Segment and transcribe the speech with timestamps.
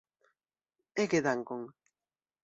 [1.03, 1.67] Ege dankon!